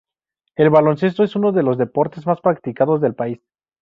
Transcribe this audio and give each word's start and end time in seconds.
El 0.55 0.71
baloncesto 0.71 1.23
es 1.23 1.35
uno 1.35 1.51
de 1.51 1.61
los 1.61 1.77
deportes 1.77 2.25
más 2.25 2.41
practicados 2.41 3.01
del 3.01 3.13
país. 3.13 3.39